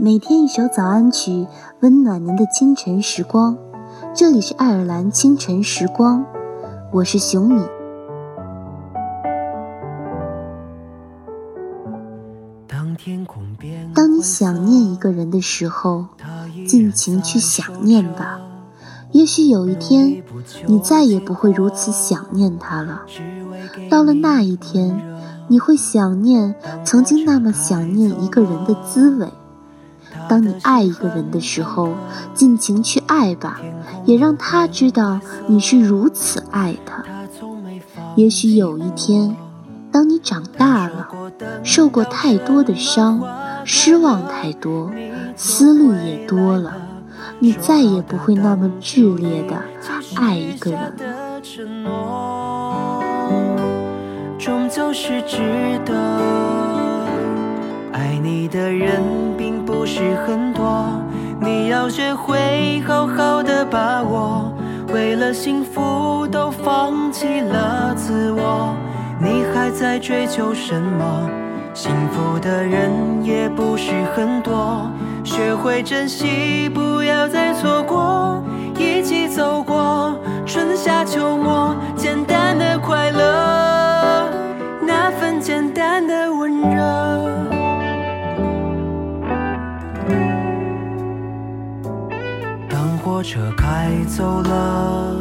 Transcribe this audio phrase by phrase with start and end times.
[0.00, 1.48] 每天一首早安曲，
[1.80, 3.58] 温暖您的清晨时光。
[4.14, 6.24] 这里是爱尔兰清晨时光，
[6.92, 7.60] 我是熊米。
[13.92, 16.06] 当你想念一个人的时候，
[16.64, 18.40] 尽情去想念吧。
[19.10, 20.22] 也许有一天，
[20.68, 23.02] 你再也不会如此想念他了。
[23.90, 24.96] 到了那一天，
[25.48, 29.26] 你会想念曾经那么想念一个人的滋味。
[30.28, 31.94] 当你爱一个人的时候，
[32.34, 33.60] 尽情去爱吧，
[34.04, 37.04] 也让他知道你是如此爱他。
[38.16, 39.36] 也许有一天，
[39.90, 41.08] 当你长大了，
[41.62, 43.22] 受过太多的伤，
[43.64, 44.90] 失望太多，
[45.36, 46.76] 思路也多了。
[47.40, 49.56] 你再也不会那么炽烈的
[50.16, 50.80] 爱一个人
[51.84, 51.88] 了。
[54.38, 55.94] 终究是值得。
[57.92, 59.00] 爱你的人
[59.36, 59.64] 并
[60.28, 60.84] 很多，
[61.40, 64.52] 你要学会好好的把握。
[64.92, 68.76] 为了幸福都放弃了自我，
[69.18, 71.30] 你还在追求什么？
[71.72, 72.90] 幸福的人
[73.24, 74.86] 也不是很多。
[75.24, 78.42] 学会珍惜，不要再错过。
[78.76, 82.97] 一起走过春夏秋末，简单的快
[93.08, 95.16] 火车开走了，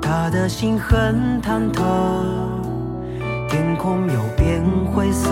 [0.00, 1.82] 他的心很忐忑，
[3.48, 4.62] 天空又变
[4.92, 5.30] 灰色。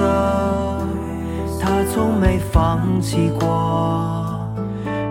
[1.61, 4.41] 他从没放弃过。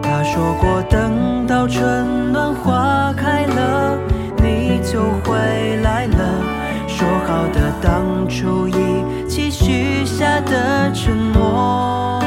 [0.02, 3.96] 他说过，等到春暖花开了，
[4.38, 6.18] 你就回来了。
[6.88, 12.20] 说好的当初一起许下的承诺，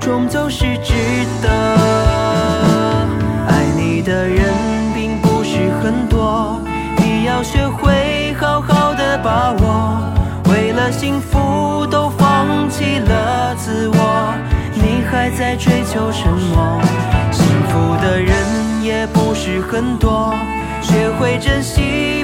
[0.00, 0.94] 终究是值
[1.42, 1.85] 得。
[10.98, 12.06] 幸福都。
[12.18, 14.34] 放弃了自我，
[14.74, 16.80] 你还在追求什么？
[17.30, 18.34] 幸福的人
[18.82, 20.34] 也不是很多，
[20.80, 22.15] 学会珍惜，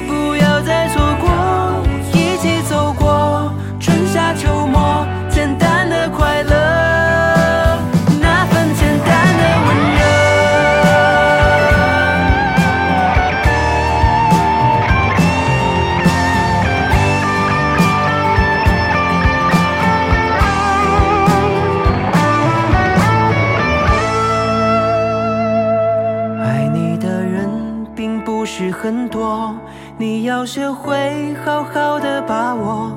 [28.83, 29.55] 很多，
[29.97, 32.91] 你要学会好好的把握。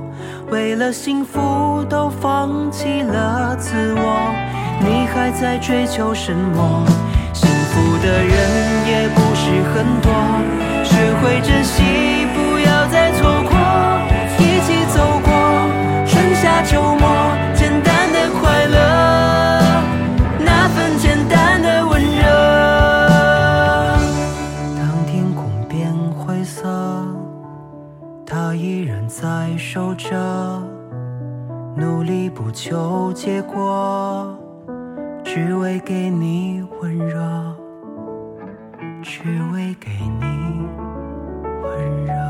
[0.51, 4.35] 为了幸福都放弃了自我，
[4.81, 6.85] 你还在追求什么？
[30.09, 30.63] 着，
[31.77, 34.39] 努力不求结果，
[35.25, 37.19] 只为给你温热，
[39.03, 39.23] 只
[39.53, 39.91] 为给
[40.21, 40.69] 你
[41.61, 42.26] 温热。